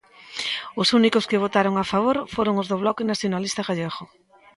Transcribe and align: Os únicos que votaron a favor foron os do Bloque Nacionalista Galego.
Os 0.81 0.87
únicos 0.99 1.27
que 1.29 1.41
votaron 1.45 1.75
a 1.77 1.85
favor 1.93 2.17
foron 2.35 2.55
os 2.61 2.67
do 2.71 2.77
Bloque 2.83 3.07
Nacionalista 3.11 3.61
Galego. 3.67 4.03